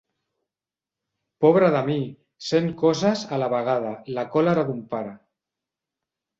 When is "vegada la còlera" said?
3.55-4.67